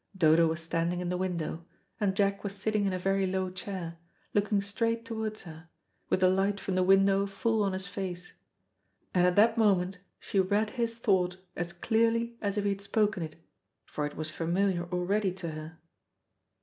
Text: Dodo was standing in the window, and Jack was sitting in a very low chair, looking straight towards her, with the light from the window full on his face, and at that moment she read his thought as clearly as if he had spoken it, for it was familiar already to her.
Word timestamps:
Dodo 0.17 0.47
was 0.47 0.61
standing 0.63 0.99
in 0.99 1.09
the 1.09 1.17
window, 1.17 1.63
and 1.99 2.15
Jack 2.15 2.43
was 2.43 2.55
sitting 2.55 2.85
in 2.85 2.93
a 2.93 2.97
very 2.97 3.27
low 3.27 3.51
chair, 3.51 3.99
looking 4.33 4.59
straight 4.59 5.05
towards 5.05 5.43
her, 5.43 5.69
with 6.09 6.21
the 6.21 6.27
light 6.27 6.59
from 6.59 6.73
the 6.73 6.81
window 6.81 7.27
full 7.27 7.61
on 7.61 7.73
his 7.73 7.85
face, 7.85 8.33
and 9.13 9.27
at 9.27 9.35
that 9.35 9.59
moment 9.59 9.99
she 10.17 10.39
read 10.39 10.71
his 10.71 10.97
thought 10.97 11.37
as 11.55 11.71
clearly 11.71 12.35
as 12.41 12.57
if 12.57 12.63
he 12.63 12.71
had 12.71 12.81
spoken 12.81 13.21
it, 13.21 13.35
for 13.85 14.03
it 14.07 14.15
was 14.17 14.31
familiar 14.31 14.85
already 14.91 15.31
to 15.33 15.51
her. 15.51 15.77